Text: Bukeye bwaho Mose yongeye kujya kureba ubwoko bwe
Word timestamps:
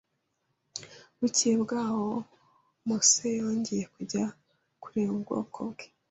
Bukeye 1.19 1.55
bwaho 1.63 2.05
Mose 2.87 3.25
yongeye 3.39 3.83
kujya 3.93 4.23
kureba 4.83 5.11
ubwoko 5.17 5.59
bwe 5.71 5.85